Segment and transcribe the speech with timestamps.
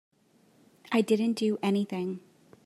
[0.91, 2.21] I didn't do anything.